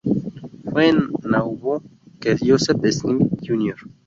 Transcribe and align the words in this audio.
Fue 0.71 0.87
en 0.89 1.09
Nauvoo 1.23 1.83
que 2.19 2.35
Joseph 2.43 2.81
Smith, 2.89 3.31
Jr. 3.47 3.75